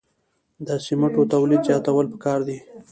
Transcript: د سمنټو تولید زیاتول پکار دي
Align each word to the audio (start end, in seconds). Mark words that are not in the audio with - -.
د 0.67 0.69
سمنټو 0.85 1.21
تولید 1.33 1.61
زیاتول 1.69 2.05
پکار 2.13 2.39
دي 2.47 2.57